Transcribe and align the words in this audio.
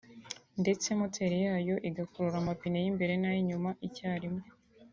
ndetse 0.61 0.87
moteri 0.99 1.37
yayo 1.45 1.75
igakurura 1.89 2.37
amapine 2.41 2.77
y’imbere 2.83 3.13
n’ay’inyuma 3.17 3.69
icya 3.87 4.11
rimwe 4.23 4.45